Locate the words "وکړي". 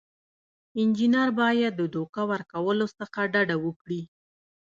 3.65-4.01